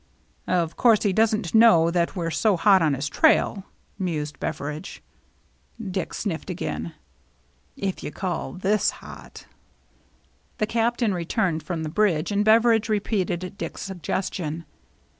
"Of 0.61 0.77
course, 0.77 1.03
he 1.03 1.13
doesn't 1.13 1.53
know 1.53 1.91
that 1.91 2.15
we're 2.15 2.31
so 2.31 2.57
hot 2.57 2.81
on 2.81 2.95
his 2.95 3.07
trail," 3.07 3.65
mused 3.99 4.39
Beveridge. 4.39 5.03
Dick 5.79 6.09
sniflFed 6.13 6.49
again. 6.49 6.95
"If 7.77 8.01
you 8.01 8.09
call 8.11 8.53
this 8.53 8.89
hot." 9.05 9.45
The 10.57 10.65
Captain 10.65 11.13
returned 11.13 11.61
from 11.61 11.83
the 11.83 11.87
bridge, 11.89 12.31
and 12.31 12.43
Beveridge 12.43 12.89
repeated 12.89 13.53
Dick's 13.59 13.83
suggestion. 13.83 14.65